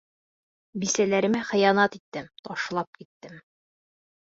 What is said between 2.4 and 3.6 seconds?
ташлап киттем.